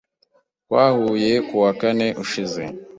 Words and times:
Twahuye 0.63 1.31
kuwa 1.47 1.71
kane 1.81 2.07
ushize. 2.23 2.63